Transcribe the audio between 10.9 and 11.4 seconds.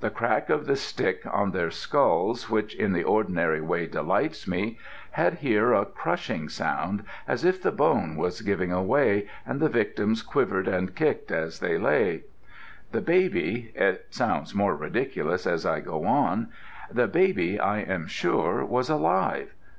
kicked